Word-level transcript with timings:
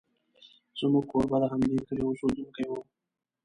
زموږ 0.79 1.05
کوربه 1.11 1.37
د 1.41 1.45
همدې 1.51 1.77
کلي 1.87 2.03
اوسېدونکی 2.05 2.65
و. 2.69 2.71